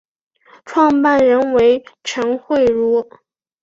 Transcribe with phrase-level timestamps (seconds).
[0.65, 3.07] 创办人为陈惠如。